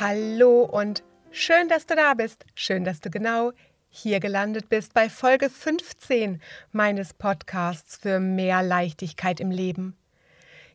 Hallo 0.00 0.62
und 0.62 1.02
schön, 1.32 1.68
dass 1.68 1.84
du 1.84 1.96
da 1.96 2.14
bist. 2.14 2.44
Schön, 2.54 2.84
dass 2.84 3.00
du 3.00 3.10
genau 3.10 3.50
hier 3.88 4.20
gelandet 4.20 4.68
bist 4.68 4.94
bei 4.94 5.10
Folge 5.10 5.50
15 5.50 6.40
meines 6.70 7.14
Podcasts 7.14 7.96
für 7.96 8.20
mehr 8.20 8.62
Leichtigkeit 8.62 9.40
im 9.40 9.50
Leben. 9.50 9.96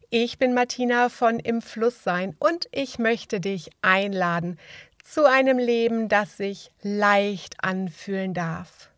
Ich 0.10 0.40
bin 0.40 0.54
Martina 0.54 1.08
von 1.08 1.40
Im 1.40 1.62
Fluss 1.62 2.04
sein 2.04 2.36
und 2.38 2.68
ich 2.74 3.00
möchte 3.00 3.40
dich 3.40 3.70
einladen 3.82 4.60
zu 5.06 5.24
einem 5.24 5.58
Leben, 5.58 6.10
das 6.10 6.36
sich 6.36 6.72
leicht 6.82 7.64
anfühlen 7.64 8.34
darf. 8.34 8.90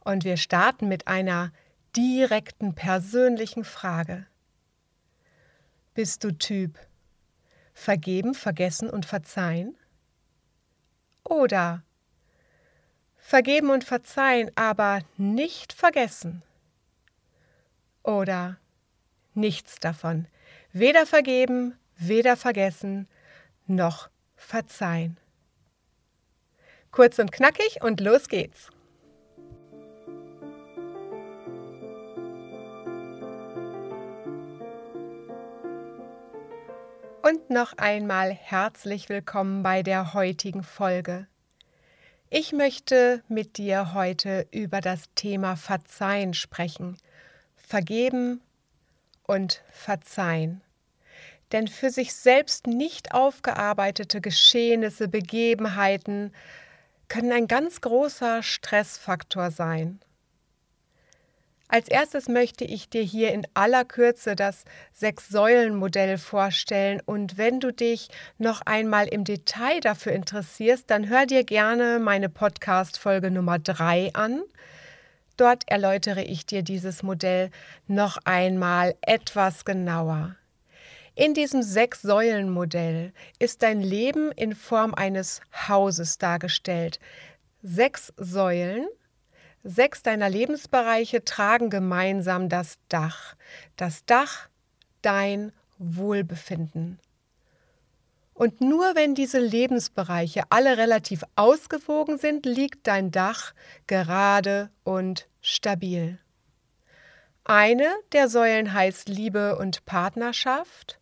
Und 0.00 0.24
wir 0.24 0.38
starten 0.38 0.88
mit 0.88 1.08
einer 1.08 1.52
direkten 1.94 2.74
persönlichen 2.74 3.64
Frage. 3.64 4.24
Bist 5.92 6.24
du 6.24 6.32
Typ 6.32 6.78
vergeben, 7.74 8.34
vergessen 8.34 8.88
und 8.88 9.04
verzeihen? 9.04 9.76
Oder 11.24 11.82
vergeben 13.18 13.70
und 13.70 13.84
verzeihen, 13.84 14.50
aber 14.54 15.00
nicht 15.16 15.72
vergessen? 15.72 16.42
Oder 18.02 18.58
nichts 19.34 19.80
davon, 19.80 20.26
weder 20.72 21.06
vergeben, 21.06 21.78
weder 21.96 22.36
vergessen, 22.36 23.08
noch 23.66 24.08
verzeihen. 24.36 25.18
Kurz 26.90 27.18
und 27.18 27.32
knackig 27.32 27.82
und 27.82 28.00
los 28.00 28.28
geht's. 28.28 28.70
Und 37.24 37.48
noch 37.48 37.78
einmal 37.78 38.32
herzlich 38.32 39.08
willkommen 39.08 39.62
bei 39.62 39.82
der 39.82 40.12
heutigen 40.12 40.62
Folge. 40.62 41.26
Ich 42.28 42.52
möchte 42.52 43.22
mit 43.28 43.56
dir 43.56 43.94
heute 43.94 44.46
über 44.50 44.82
das 44.82 45.04
Thema 45.14 45.56
Verzeihen 45.56 46.34
sprechen. 46.34 46.98
Vergeben 47.56 48.42
und 49.26 49.62
verzeihen. 49.70 50.60
Denn 51.50 51.66
für 51.66 51.88
sich 51.88 52.12
selbst 52.12 52.66
nicht 52.66 53.14
aufgearbeitete 53.14 54.20
Geschehnisse, 54.20 55.08
Begebenheiten 55.08 56.30
können 57.08 57.32
ein 57.32 57.48
ganz 57.48 57.80
großer 57.80 58.42
Stressfaktor 58.42 59.50
sein. 59.50 59.98
Als 61.68 61.88
erstes 61.88 62.28
möchte 62.28 62.64
ich 62.64 62.90
dir 62.90 63.02
hier 63.02 63.32
in 63.32 63.46
aller 63.54 63.84
Kürze 63.84 64.36
das 64.36 64.64
Sechs-Säulen-Modell 64.92 66.18
vorstellen 66.18 67.00
und 67.06 67.38
wenn 67.38 67.58
du 67.58 67.72
dich 67.72 68.08
noch 68.36 68.60
einmal 68.66 69.08
im 69.08 69.24
Detail 69.24 69.80
dafür 69.80 70.12
interessierst, 70.12 70.90
dann 70.90 71.08
hör 71.08 71.24
dir 71.24 71.42
gerne 71.42 71.98
meine 72.00 72.28
Podcast-Folge 72.28 73.30
Nummer 73.30 73.58
3 73.58 74.10
an. 74.12 74.42
Dort 75.38 75.64
erläutere 75.66 76.22
ich 76.22 76.44
dir 76.44 76.62
dieses 76.62 77.02
Modell 77.02 77.50
noch 77.86 78.18
einmal 78.24 78.94
etwas 79.00 79.64
genauer. 79.64 80.36
In 81.14 81.32
diesem 81.32 81.62
Sechs-Säulen-Modell 81.62 83.12
ist 83.38 83.62
dein 83.62 83.80
Leben 83.80 84.32
in 84.32 84.54
Form 84.54 84.94
eines 84.94 85.40
Hauses 85.66 86.18
dargestellt. 86.18 87.00
Sechs 87.62 88.12
Säulen– 88.18 88.86
Sechs 89.66 90.02
deiner 90.02 90.28
Lebensbereiche 90.28 91.24
tragen 91.24 91.70
gemeinsam 91.70 92.50
das 92.50 92.76
Dach. 92.90 93.34
Das 93.76 94.04
Dach 94.04 94.48
dein 95.00 95.52
Wohlbefinden. 95.78 97.00
Und 98.34 98.60
nur 98.60 98.94
wenn 98.94 99.14
diese 99.14 99.38
Lebensbereiche 99.38 100.42
alle 100.50 100.76
relativ 100.76 101.24
ausgewogen 101.34 102.18
sind, 102.18 102.44
liegt 102.44 102.86
dein 102.86 103.10
Dach 103.10 103.54
gerade 103.86 104.70
und 104.82 105.28
stabil. 105.40 106.18
Eine 107.44 107.88
der 108.12 108.28
Säulen 108.28 108.74
heißt 108.74 109.08
Liebe 109.08 109.56
und 109.56 109.86
Partnerschaft 109.86 110.98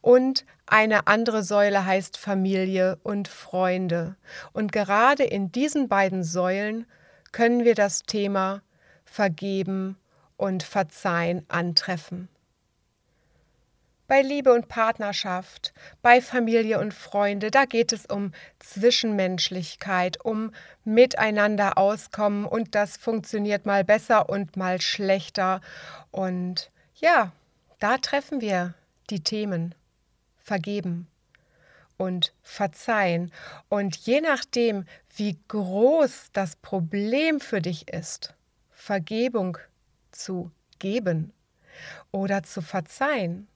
und 0.00 0.44
eine 0.66 1.06
andere 1.06 1.44
Säule 1.44 1.84
heißt 1.84 2.16
Familie 2.16 2.98
und 3.02 3.28
Freunde. 3.28 4.16
Und 4.52 4.72
gerade 4.72 5.22
in 5.22 5.52
diesen 5.52 5.88
beiden 5.88 6.24
Säulen 6.24 6.86
können 7.32 7.64
wir 7.64 7.74
das 7.74 8.02
Thema 8.02 8.62
Vergeben 9.04 9.96
und 10.36 10.62
Verzeihen 10.62 11.44
antreffen. 11.48 12.28
Bei 14.08 14.22
Liebe 14.22 14.52
und 14.52 14.68
Partnerschaft, 14.68 15.74
bei 16.00 16.20
Familie 16.20 16.78
und 16.78 16.94
Freunde, 16.94 17.50
da 17.50 17.64
geht 17.64 17.92
es 17.92 18.06
um 18.06 18.32
Zwischenmenschlichkeit, 18.60 20.24
um 20.24 20.52
Miteinander 20.84 21.76
auskommen 21.76 22.44
und 22.44 22.76
das 22.76 22.96
funktioniert 22.96 23.66
mal 23.66 23.82
besser 23.82 24.28
und 24.28 24.56
mal 24.56 24.80
schlechter. 24.80 25.60
Und 26.12 26.70
ja, 26.94 27.32
da 27.80 27.98
treffen 27.98 28.40
wir 28.40 28.74
die 29.10 29.24
Themen. 29.24 29.74
Vergeben, 30.38 31.08
und 31.96 32.32
verzeihen. 32.42 33.32
Und 33.68 33.96
je 33.96 34.20
nachdem, 34.20 34.84
wie 35.16 35.38
groß 35.48 36.28
das 36.32 36.56
Problem 36.56 37.40
für 37.40 37.60
dich 37.60 37.92
ist, 37.92 38.34
Vergebung 38.70 39.58
zu 40.10 40.50
geben 40.78 41.32
oder 42.12 42.42
zu 42.42 42.60
verzeihen, 42.60 43.48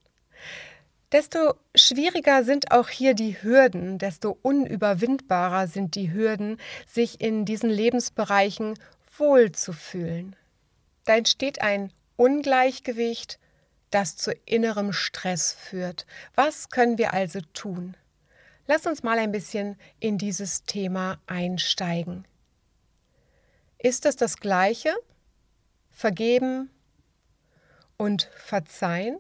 desto 1.13 1.55
schwieriger 1.75 2.45
sind 2.45 2.73
auch 2.73 2.89
hier 2.89 3.15
die 3.15 3.43
Hürden, 3.43 3.99
desto 3.99 4.39
unüberwindbarer 4.43 5.67
sind 5.67 5.95
die 5.95 6.13
Hürden, 6.13 6.59
sich 6.87 7.21
in 7.21 7.45
diesen 7.45 7.71
Lebensbereichen 7.71 8.79
wohlzufühlen. 9.19 10.37
Da 11.05 11.17
entsteht 11.17 11.61
ein 11.61 11.93
Ungleichgewicht, 12.17 13.39
das 13.91 14.17
zu 14.17 14.33
innerem 14.45 14.93
Stress 14.93 15.53
führt. 15.53 16.07
Was 16.35 16.71
können 16.71 16.97
wir 16.97 17.13
also 17.13 17.41
tun? 17.53 17.97
Lass 18.73 18.87
uns 18.87 19.03
mal 19.03 19.19
ein 19.19 19.33
bisschen 19.33 19.77
in 19.99 20.17
dieses 20.17 20.63
Thema 20.63 21.19
einsteigen. 21.27 22.25
Ist 23.79 24.07
es 24.07 24.15
das 24.15 24.37
gleiche? 24.37 24.95
Vergeben 25.91 26.71
und 27.97 28.31
verzeihen? 28.37 29.19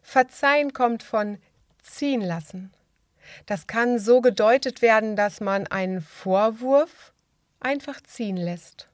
Verzeihen 0.00 0.72
kommt 0.72 1.02
von 1.02 1.36
ziehen 1.82 2.22
lassen. 2.22 2.72
Das 3.44 3.66
kann 3.66 3.98
so 3.98 4.22
gedeutet 4.22 4.80
werden, 4.80 5.14
dass 5.14 5.42
man 5.42 5.66
einen 5.66 6.00
Vorwurf 6.00 7.12
einfach 7.60 8.00
ziehen 8.00 8.38
lässt. 8.38 8.88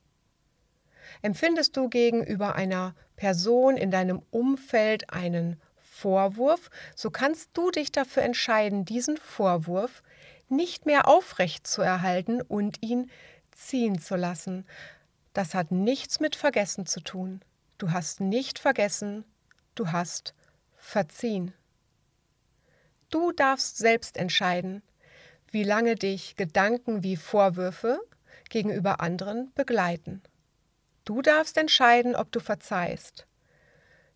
Empfindest 1.22 1.76
du 1.76 1.88
gegenüber 1.88 2.56
einer 2.56 2.96
Person 3.14 3.76
in 3.76 3.92
deinem 3.92 4.20
Umfeld 4.32 5.12
einen 5.12 5.62
Vorwurf, 6.00 6.70
so 6.96 7.10
kannst 7.10 7.50
du 7.52 7.70
dich 7.70 7.92
dafür 7.92 8.22
entscheiden, 8.22 8.84
diesen 8.84 9.16
Vorwurf 9.16 10.02
nicht 10.48 10.86
mehr 10.86 11.06
aufrecht 11.08 11.66
zu 11.66 11.82
erhalten 11.82 12.40
und 12.40 12.82
ihn 12.82 13.10
ziehen 13.52 14.00
zu 14.00 14.16
lassen. 14.16 14.66
Das 15.32 15.54
hat 15.54 15.70
nichts 15.70 16.18
mit 16.18 16.36
Vergessen 16.36 16.86
zu 16.86 17.00
tun. 17.00 17.40
Du 17.78 17.92
hast 17.92 18.20
nicht 18.20 18.58
vergessen, 18.58 19.24
du 19.74 19.92
hast 19.92 20.34
verziehen. 20.76 21.52
Du 23.10 23.32
darfst 23.32 23.76
selbst 23.76 24.16
entscheiden, 24.16 24.82
wie 25.50 25.64
lange 25.64 25.96
dich 25.96 26.36
Gedanken 26.36 27.02
wie 27.02 27.16
Vorwürfe 27.16 28.00
gegenüber 28.48 29.00
anderen 29.00 29.52
begleiten. 29.54 30.22
Du 31.04 31.22
darfst 31.22 31.56
entscheiden, 31.56 32.14
ob 32.14 32.32
du 32.32 32.40
verzeihst. 32.40 33.26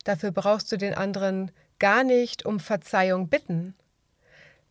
Dafür 0.05 0.31
brauchst 0.31 0.71
du 0.71 0.77
den 0.77 0.95
anderen 0.95 1.51
gar 1.79 2.05
nicht 2.05 2.45
um 2.47 2.61
Verzeihung 2.61 3.29
bitten. 3.29 3.75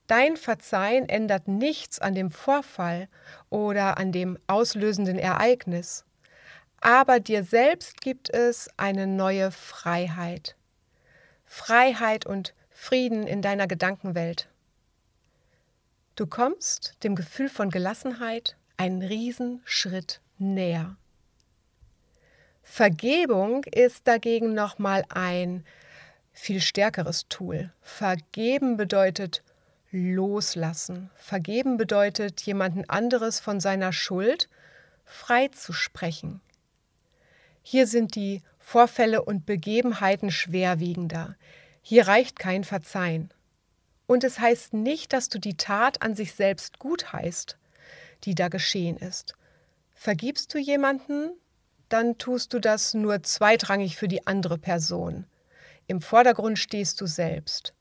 Dein 0.07 0.37
Verzeihen 0.37 1.07
ändert 1.07 1.47
nichts 1.47 1.99
an 1.99 2.13
dem 2.13 2.29
Vorfall 2.29 3.07
oder 3.49 3.97
an 3.97 4.11
dem 4.11 4.37
auslösenden 4.47 5.17
Ereignis, 5.17 6.05
aber 6.81 7.19
dir 7.19 7.43
selbst 7.43 8.01
gibt 8.01 8.29
es 8.29 8.69
eine 8.75 9.07
neue 9.07 9.51
Freiheit. 9.51 10.57
Freiheit 11.45 12.25
und 12.25 12.53
Frieden 12.69 13.25
in 13.25 13.41
deiner 13.41 13.67
Gedankenwelt. 13.67 14.49
Du 16.15 16.27
kommst 16.27 16.97
dem 17.03 17.15
Gefühl 17.15 17.47
von 17.47 17.69
Gelassenheit 17.69 18.57
einen 18.75 19.01
Riesenschritt 19.01 20.19
näher. 20.37 20.97
Vergebung 22.61 23.63
ist 23.65 24.07
dagegen 24.07 24.53
nochmal 24.53 25.05
ein 25.09 25.63
viel 26.33 26.59
stärkeres 26.59 27.27
Tool. 27.29 27.71
Vergeben 27.81 28.75
bedeutet 28.75 29.43
loslassen. 29.91 31.11
Vergeben 31.15 31.77
bedeutet, 31.77 32.41
jemanden 32.41 32.89
anderes 32.89 33.39
von 33.39 33.59
seiner 33.59 33.93
Schuld 33.93 34.49
freizusprechen. 35.05 36.41
Hier 37.61 37.87
sind 37.87 38.15
die 38.15 38.41
Vorfälle 38.57 39.23
und 39.23 39.45
Begebenheiten 39.45 40.31
schwerwiegender. 40.31 41.35
Hier 41.81 42.07
reicht 42.07 42.39
kein 42.39 42.63
Verzeihen. 42.63 43.31
Und 44.07 44.23
es 44.23 44.39
heißt 44.39 44.73
nicht, 44.73 45.13
dass 45.13 45.29
du 45.29 45.39
die 45.39 45.55
Tat 45.55 46.01
an 46.01 46.15
sich 46.15 46.33
selbst 46.33 46.79
gut 46.79 47.13
heißt, 47.13 47.57
die 48.23 48.35
da 48.35 48.47
geschehen 48.47 48.97
ist. 48.97 49.35
Vergibst 49.93 50.53
du 50.53 50.57
jemanden, 50.57 51.31
dann 51.89 52.17
tust 52.17 52.53
du 52.53 52.59
das 52.59 52.93
nur 52.93 53.21
zweitrangig 53.23 53.95
für 53.95 54.07
die 54.07 54.25
andere 54.25 54.57
Person. 54.57 55.25
Im 55.87 56.01
Vordergrund 56.01 56.59
stehst 56.59 57.01
du 57.01 57.05
selbst. 57.05 57.73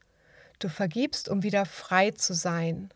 Du 0.58 0.68
vergibst, 0.68 1.28
um 1.28 1.42
wieder 1.42 1.66
frei 1.66 2.10
zu 2.10 2.34
sein. 2.34 2.92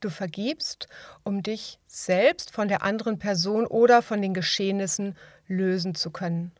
Du 0.00 0.10
vergibst, 0.10 0.88
um 1.24 1.42
dich 1.42 1.78
selbst 1.86 2.50
von 2.52 2.68
der 2.68 2.82
anderen 2.82 3.18
Person 3.18 3.66
oder 3.66 4.02
von 4.02 4.20
den 4.20 4.34
Geschehnissen 4.34 5.16
lösen 5.48 5.94
zu 5.94 6.10
können. 6.10 6.52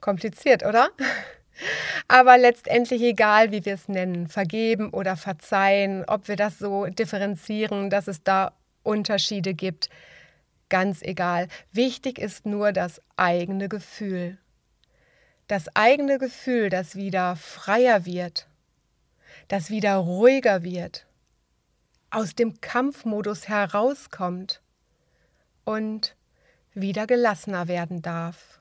Kompliziert, 0.00 0.64
oder? 0.64 0.90
Aber 2.08 2.36
letztendlich 2.36 3.02
egal, 3.02 3.52
wie 3.52 3.64
wir 3.64 3.74
es 3.74 3.88
nennen, 3.88 4.28
vergeben 4.28 4.90
oder 4.90 5.16
verzeihen, 5.16 6.04
ob 6.06 6.28
wir 6.28 6.36
das 6.36 6.58
so 6.58 6.86
differenzieren, 6.86 7.90
dass 7.90 8.08
es 8.08 8.22
da 8.22 8.52
Unterschiede 8.82 9.54
gibt, 9.54 9.88
ganz 10.68 11.02
egal. 11.02 11.48
Wichtig 11.72 12.18
ist 12.18 12.46
nur 12.46 12.72
das 12.72 13.00
eigene 13.16 13.68
Gefühl. 13.68 14.38
Das 15.46 15.74
eigene 15.74 16.18
Gefühl, 16.18 16.70
das 16.70 16.96
wieder 16.96 17.36
freier 17.36 18.06
wird, 18.06 18.46
das 19.48 19.70
wieder 19.70 19.96
ruhiger 19.96 20.62
wird, 20.62 21.06
aus 22.10 22.34
dem 22.34 22.60
Kampfmodus 22.60 23.48
herauskommt 23.48 24.62
und 25.64 26.16
wieder 26.72 27.06
gelassener 27.06 27.68
werden 27.68 28.02
darf 28.02 28.54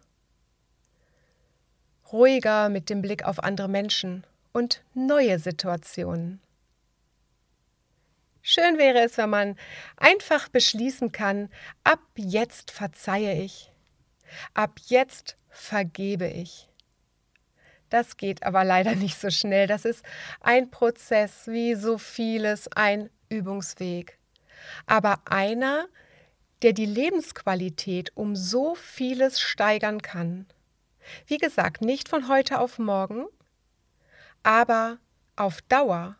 ruhiger 2.13 2.69
mit 2.69 2.89
dem 2.89 3.01
Blick 3.01 3.25
auf 3.25 3.43
andere 3.43 3.67
Menschen 3.67 4.23
und 4.53 4.83
neue 4.93 5.39
Situationen. 5.39 6.39
Schön 8.43 8.77
wäre 8.77 8.99
es, 8.99 9.17
wenn 9.17 9.31
man 9.31 9.57
einfach 9.97 10.47
beschließen 10.47 11.11
kann, 11.11 11.49
ab 11.83 12.01
jetzt 12.15 12.71
verzeihe 12.71 13.41
ich, 13.41 13.71
ab 14.53 14.79
jetzt 14.85 15.37
vergebe 15.49 16.27
ich. 16.27 16.69
Das 17.93 18.17
geht 18.17 18.41
aber 18.41 18.63
leider 18.63 18.95
nicht 19.05 19.19
so 19.19 19.29
schnell. 19.29 19.67
Das 19.67 19.85
ist 19.85 20.03
ein 20.41 20.71
Prozess, 20.71 21.45
wie 21.45 21.75
so 21.75 21.99
vieles, 21.99 22.67
ein 22.75 23.11
Übungsweg. 23.29 24.17
Aber 24.87 25.21
einer, 25.25 25.85
der 26.63 26.73
die 26.73 26.87
Lebensqualität 26.87 28.11
um 28.15 28.35
so 28.35 28.73
vieles 28.73 29.39
steigern 29.39 30.01
kann. 30.01 30.47
Wie 31.27 31.37
gesagt, 31.37 31.81
nicht 31.81 32.09
von 32.09 32.27
heute 32.27 32.59
auf 32.59 32.79
morgen, 32.79 33.27
aber 34.41 34.97
auf 35.35 35.61
Dauer, 35.61 36.15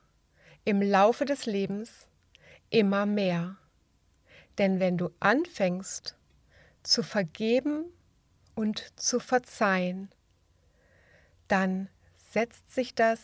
im 0.66 0.80
Laufe 0.80 1.26
des 1.26 1.48
Lebens, 1.48 2.08
immer 2.70 3.08
mehr. 3.08 3.58
Denn 4.60 4.80
wenn 4.80 5.00
du 5.00 5.10
anfängst 5.20 6.16
zu 6.84 7.02
vergeben 7.02 7.86
und 8.54 8.94
zu 8.96 9.20
verzeihen, 9.20 10.12
dann 11.48 11.90
setzt 12.32 12.74
sich 12.74 12.96
das 12.96 13.20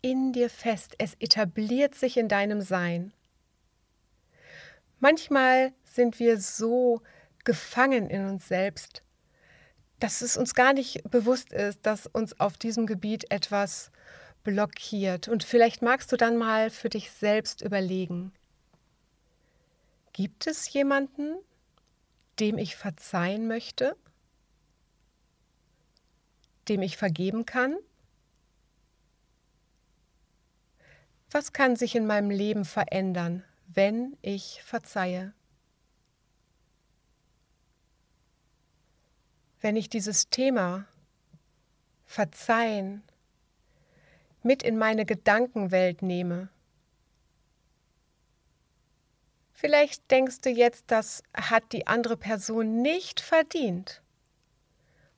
in 0.00 0.32
dir 0.32 0.50
fest, 0.50 0.94
es 0.98 1.14
etabliert 1.20 1.94
sich 1.94 2.16
in 2.16 2.28
deinem 2.28 2.60
Sein. 2.60 3.12
Manchmal 4.98 5.72
sind 5.84 6.18
wir 6.18 6.40
so 6.40 7.02
gefangen 7.44 8.08
in 8.08 8.26
uns 8.26 8.48
selbst, 8.48 9.02
dass 9.98 10.20
es 10.20 10.36
uns 10.36 10.54
gar 10.54 10.72
nicht 10.72 11.02
bewusst 11.10 11.52
ist, 11.52 11.80
dass 11.82 12.06
uns 12.06 12.38
auf 12.38 12.58
diesem 12.58 12.86
Gebiet 12.86 13.30
etwas 13.30 13.90
blockiert. 14.42 15.28
Und 15.28 15.44
vielleicht 15.44 15.82
magst 15.82 16.10
du 16.12 16.16
dann 16.16 16.36
mal 16.36 16.70
für 16.70 16.88
dich 16.88 17.10
selbst 17.12 17.62
überlegen, 17.62 18.32
gibt 20.12 20.46
es 20.46 20.72
jemanden, 20.72 21.36
dem 22.40 22.58
ich 22.58 22.76
verzeihen 22.76 23.46
möchte, 23.46 23.96
dem 26.68 26.82
ich 26.82 26.96
vergeben 26.96 27.46
kann? 27.46 27.76
Was 31.30 31.52
kann 31.52 31.76
sich 31.76 31.94
in 31.94 32.06
meinem 32.06 32.30
Leben 32.30 32.64
verändern, 32.64 33.44
wenn 33.66 34.16
ich 34.20 34.62
verzeihe? 34.62 35.32
wenn 39.62 39.76
ich 39.76 39.88
dieses 39.88 40.28
Thema 40.28 40.86
Verzeihen 42.04 43.02
mit 44.42 44.62
in 44.62 44.76
meine 44.76 45.06
Gedankenwelt 45.06 46.02
nehme. 46.02 46.48
Vielleicht 49.52 50.10
denkst 50.10 50.40
du 50.40 50.50
jetzt, 50.50 50.86
das 50.88 51.22
hat 51.32 51.72
die 51.72 51.86
andere 51.86 52.16
Person 52.16 52.82
nicht 52.82 53.20
verdient. 53.20 54.02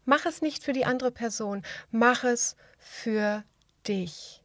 Mach 0.04 0.26
es 0.26 0.42
nicht 0.42 0.64
für 0.64 0.72
die 0.72 0.84
andere 0.84 1.10
Person, 1.10 1.62
mach 1.90 2.24
es 2.24 2.56
für 2.78 3.44
dich. 3.86 4.42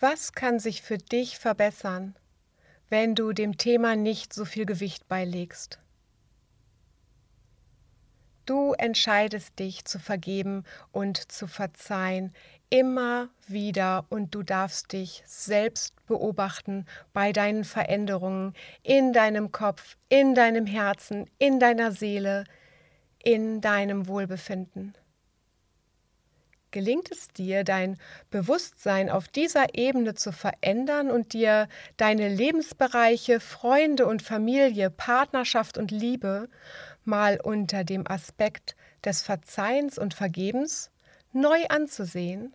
Was 0.00 0.32
kann 0.32 0.60
sich 0.60 0.82
für 0.82 0.98
dich 0.98 1.38
verbessern, 1.38 2.14
wenn 2.88 3.14
du 3.14 3.32
dem 3.32 3.58
Thema 3.58 3.96
nicht 3.96 4.32
so 4.32 4.44
viel 4.44 4.64
Gewicht 4.64 5.08
beilegst? 5.08 5.80
Du 8.46 8.72
entscheidest 8.72 9.58
dich 9.58 9.84
zu 9.84 9.98
vergeben 9.98 10.64
und 10.90 11.30
zu 11.30 11.46
verzeihen 11.46 12.32
immer 12.70 13.28
wieder 13.46 14.06
und 14.08 14.34
du 14.34 14.42
darfst 14.42 14.92
dich 14.92 15.22
selbst 15.26 15.94
beobachten 16.06 16.86
bei 17.12 17.32
deinen 17.32 17.64
Veränderungen 17.64 18.54
in 18.82 19.12
deinem 19.12 19.52
Kopf, 19.52 19.96
in 20.08 20.34
deinem 20.34 20.66
Herzen, 20.66 21.28
in 21.38 21.60
deiner 21.60 21.92
Seele, 21.92 22.44
in 23.28 23.60
deinem 23.60 24.06
Wohlbefinden. 24.06 24.94
Gelingt 26.70 27.12
es 27.12 27.28
dir, 27.28 27.62
dein 27.62 27.98
Bewusstsein 28.30 29.10
auf 29.10 29.28
dieser 29.28 29.74
Ebene 29.74 30.14
zu 30.14 30.32
verändern 30.32 31.10
und 31.10 31.34
dir 31.34 31.68
deine 31.98 32.30
Lebensbereiche, 32.30 33.38
Freunde 33.38 34.06
und 34.06 34.22
Familie, 34.22 34.88
Partnerschaft 34.88 35.76
und 35.76 35.90
Liebe 35.90 36.48
mal 37.04 37.38
unter 37.38 37.84
dem 37.84 38.10
Aspekt 38.10 38.76
des 39.04 39.20
Verzeihens 39.20 39.98
und 39.98 40.14
Vergebens 40.14 40.90
neu 41.34 41.66
anzusehen, 41.66 42.54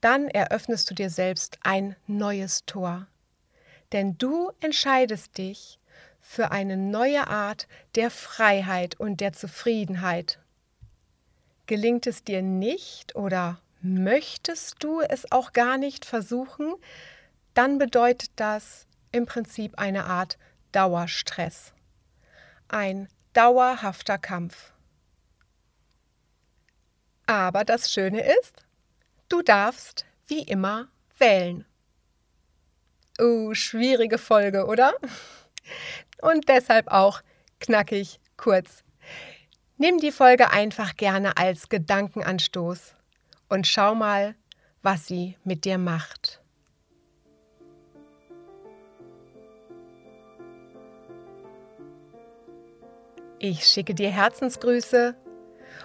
dann 0.00 0.28
eröffnest 0.28 0.88
du 0.88 0.94
dir 0.94 1.10
selbst 1.10 1.58
ein 1.64 1.96
neues 2.06 2.64
Tor. 2.64 3.08
Denn 3.90 4.16
du 4.18 4.52
entscheidest 4.60 5.36
dich 5.36 5.80
für 6.26 6.50
eine 6.50 6.78
neue 6.78 7.28
Art 7.28 7.68
der 7.94 8.10
Freiheit 8.10 8.98
und 8.98 9.20
der 9.20 9.34
Zufriedenheit. 9.34 10.40
Gelingt 11.66 12.06
es 12.06 12.24
dir 12.24 12.40
nicht 12.42 13.14
oder 13.14 13.60
möchtest 13.82 14.82
du 14.82 15.00
es 15.02 15.30
auch 15.30 15.52
gar 15.52 15.76
nicht 15.76 16.06
versuchen, 16.06 16.74
dann 17.52 17.78
bedeutet 17.78 18.30
das 18.36 18.86
im 19.12 19.26
Prinzip 19.26 19.78
eine 19.78 20.06
Art 20.06 20.38
Dauerstress. 20.72 21.72
Ein 22.68 23.08
dauerhafter 23.34 24.18
Kampf. 24.18 24.72
Aber 27.26 27.64
das 27.64 27.92
Schöne 27.92 28.22
ist, 28.40 28.64
du 29.28 29.42
darfst 29.42 30.06
wie 30.26 30.42
immer 30.42 30.88
wählen. 31.18 31.66
Uh, 33.20 33.54
schwierige 33.54 34.18
Folge, 34.18 34.66
oder? 34.66 34.94
Und 36.20 36.48
deshalb 36.48 36.88
auch 36.88 37.22
knackig 37.60 38.20
kurz. 38.36 38.84
Nimm 39.76 39.98
die 39.98 40.12
Folge 40.12 40.50
einfach 40.50 40.96
gerne 40.96 41.36
als 41.36 41.68
Gedankenanstoß 41.68 42.94
und 43.48 43.66
schau 43.66 43.94
mal, 43.94 44.34
was 44.82 45.06
sie 45.06 45.36
mit 45.44 45.64
dir 45.64 45.78
macht. 45.78 46.40
Ich 53.38 53.66
schicke 53.66 53.94
dir 53.94 54.10
Herzensgrüße 54.10 55.14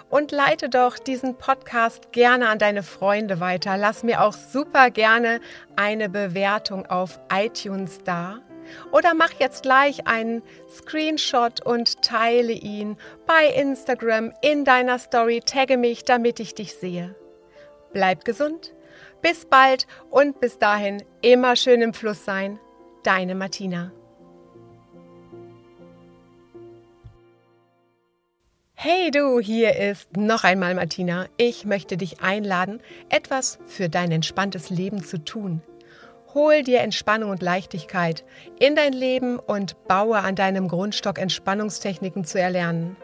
und 0.09 0.31
leite 0.31 0.69
doch 0.69 0.97
diesen 0.97 1.37
Podcast 1.37 2.11
gerne 2.11 2.47
an 2.47 2.57
deine 2.57 2.83
Freunde 2.83 3.39
weiter. 3.39 3.75
Lass 3.75 4.03
mir 4.03 4.21
auch 4.21 4.33
super 4.33 4.91
gerne 4.91 5.41
eine 5.75 6.09
Bewertung 6.09 6.85
auf 6.85 7.19
iTunes 7.31 7.99
da. 8.03 8.39
Oder 8.91 9.13
mach 9.13 9.33
jetzt 9.39 9.63
gleich 9.63 10.07
einen 10.07 10.41
Screenshot 10.69 11.65
und 11.65 12.01
teile 12.01 12.53
ihn 12.53 12.97
bei 13.25 13.47
Instagram 13.47 14.33
in 14.41 14.65
deiner 14.65 14.99
Story. 14.99 15.41
Tagge 15.45 15.77
mich, 15.77 16.05
damit 16.05 16.39
ich 16.39 16.55
dich 16.55 16.73
sehe. 16.75 17.15
Bleib 17.93 18.25
gesund. 18.25 18.73
Bis 19.21 19.45
bald 19.45 19.87
und 20.09 20.39
bis 20.39 20.59
dahin 20.59 21.03
immer 21.21 21.55
schön 21.55 21.81
im 21.81 21.93
Fluss 21.93 22.25
sein. 22.25 22.59
Deine 23.03 23.35
Martina. 23.35 23.91
Hey 28.81 29.11
du, 29.11 29.41
hier 29.41 29.75
ist 29.75 30.15
noch 30.15 30.45
einmal 30.45 30.73
Martina. 30.73 31.27
Ich 31.35 31.65
möchte 31.65 31.97
dich 31.97 32.21
einladen, 32.21 32.79
etwas 33.09 33.59
für 33.65 33.89
dein 33.89 34.09
entspanntes 34.09 34.69
Leben 34.69 35.03
zu 35.03 35.17
tun. 35.17 35.61
Hol 36.35 36.61
dir 36.61 36.81
Entspannung 36.81 37.31
und 37.31 37.41
Leichtigkeit 37.41 38.23
in 38.59 38.75
dein 38.75 38.93
Leben 38.93 39.39
und 39.39 39.87
baue 39.87 40.19
an 40.19 40.35
deinem 40.35 40.67
Grundstock 40.67 41.17
Entspannungstechniken 41.17 42.23
zu 42.23 42.39
erlernen. 42.39 42.95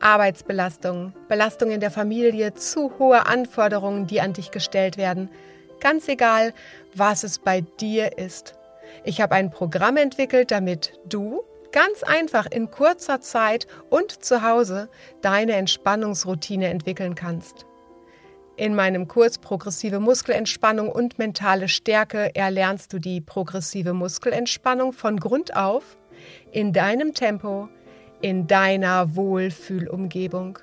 Arbeitsbelastung, 0.00 1.12
Belastung 1.28 1.70
in 1.70 1.78
der 1.78 1.92
Familie, 1.92 2.54
zu 2.54 2.98
hohe 2.98 3.26
Anforderungen, 3.26 4.08
die 4.08 4.20
an 4.20 4.32
dich 4.32 4.50
gestellt 4.50 4.96
werden. 4.96 5.30
Ganz 5.80 6.08
egal, 6.08 6.52
was 6.94 7.22
es 7.22 7.38
bei 7.38 7.60
dir 7.60 8.18
ist. 8.18 8.54
Ich 9.04 9.20
habe 9.20 9.36
ein 9.36 9.50
Programm 9.50 9.96
entwickelt, 9.96 10.50
damit 10.50 10.92
du 11.08 11.44
ganz 11.70 12.02
einfach 12.02 12.46
in 12.46 12.70
kurzer 12.70 13.20
Zeit 13.20 13.66
und 13.90 14.24
zu 14.24 14.42
Hause 14.42 14.88
deine 15.22 15.52
Entspannungsroutine 15.52 16.68
entwickeln 16.68 17.14
kannst. 17.14 17.64
In 18.56 18.76
meinem 18.76 19.08
Kurs 19.08 19.38
Progressive 19.38 19.98
Muskelentspannung 19.98 20.88
und 20.88 21.18
mentale 21.18 21.66
Stärke 21.66 22.30
erlernst 22.36 22.92
du 22.92 23.00
die 23.00 23.20
progressive 23.20 23.94
Muskelentspannung 23.94 24.92
von 24.92 25.18
Grund 25.18 25.56
auf 25.56 25.96
in 26.52 26.72
deinem 26.72 27.14
Tempo, 27.14 27.68
in 28.20 28.46
deiner 28.46 29.16
Wohlfühlumgebung. 29.16 30.60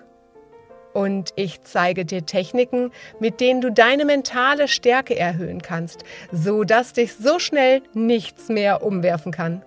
Und 0.93 1.31
ich 1.35 1.63
zeige 1.63 2.05
dir 2.05 2.25
Techniken, 2.25 2.91
mit 3.19 3.41
denen 3.41 3.59
du 3.59 3.69
deine 3.73 4.05
mentale 4.05 4.69
Stärke 4.69 5.19
erhöhen 5.19 5.61
kannst, 5.61 6.05
so 6.31 6.63
dass 6.63 6.93
dich 6.93 7.15
so 7.15 7.39
schnell 7.39 7.81
nichts 7.93 8.47
mehr 8.47 8.83
umwerfen 8.83 9.33
kann. 9.33 9.63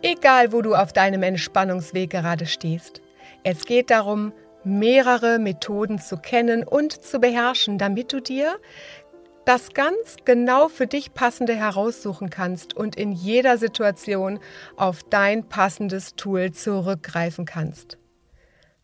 Egal, 0.00 0.52
wo 0.52 0.62
du 0.62 0.74
auf 0.74 0.94
deinem 0.94 1.22
Entspannungsweg 1.22 2.08
gerade 2.08 2.46
stehst. 2.46 3.02
Es 3.42 3.66
geht 3.66 3.90
darum, 3.90 4.32
mehrere 4.64 5.38
Methoden 5.38 5.98
zu 5.98 6.16
kennen 6.16 6.64
und 6.64 7.04
zu 7.04 7.20
beherrschen, 7.20 7.78
damit 7.78 8.12
du 8.12 8.20
dir 8.20 8.56
das 9.44 9.72
ganz 9.72 10.16
genau 10.24 10.68
für 10.68 10.86
dich 10.86 11.12
passende 11.14 11.54
heraussuchen 11.54 12.30
kannst 12.30 12.76
und 12.76 12.94
in 12.96 13.12
jeder 13.12 13.58
Situation 13.58 14.38
auf 14.76 15.02
dein 15.02 15.48
passendes 15.48 16.14
Tool 16.14 16.52
zurückgreifen 16.52 17.46
kannst. 17.46 17.98